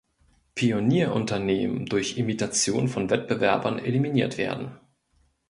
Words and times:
Pionier-Unternehmen 0.55 1.85
durch 1.85 2.17
Imitation 2.17 2.87
von 2.87 3.11
Wettbewerbern 3.11 3.77
eliminiert 3.77 4.39
werden. 4.39 4.79